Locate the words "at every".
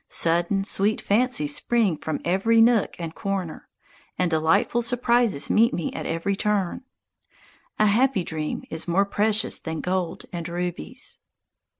5.93-6.35